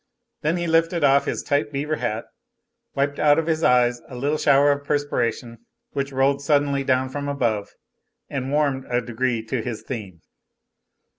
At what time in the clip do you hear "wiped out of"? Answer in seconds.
2.95-3.45